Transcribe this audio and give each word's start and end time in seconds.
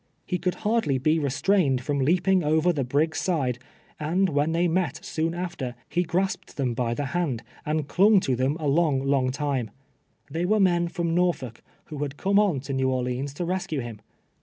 He 0.25 0.39
could 0.39 0.55
liarilly 0.55 0.97
be 0.99 1.19
restrained 1.19 1.81
from 1.81 1.99
leaping 1.99 2.43
over 2.43 2.73
the 2.73 2.83
brig's 2.83 3.19
side; 3.19 3.59
and 3.99 4.29
wlion 4.29 4.49
tliej 4.51 4.71
met 4.71 5.05
soon 5.05 5.35
after, 5.35 5.75
he 5.87 6.01
grasped 6.01 6.57
them 6.57 6.73
by 6.73 6.95
the 6.95 7.05
hand, 7.13 7.43
and 7.67 7.87
clung 7.87 8.19
to 8.21 8.35
tlicm 8.35 8.59
a 8.59 8.65
long, 8.65 9.03
long 9.05 9.29
time. 9.29 9.69
They 10.27 10.45
were 10.45 10.59
men 10.59 10.87
from 10.87 11.13
Norfolk, 11.13 11.61
who 11.85 11.99
had 11.99 12.17
come 12.17 12.39
on 12.39 12.61
to 12.61 12.73
New 12.73 12.89
Orleans 12.89 13.31
to 13.35 13.45
rescue 13.45 13.81
him. 13.81 14.01